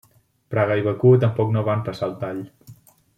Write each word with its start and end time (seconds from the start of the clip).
Praga 0.53 0.77
i 0.79 0.85
Bakú 0.87 1.11
tampoc 1.25 1.53
no 1.57 1.63
van 1.69 1.83
passar 1.91 2.09
el 2.09 2.17
tall. 2.25 2.41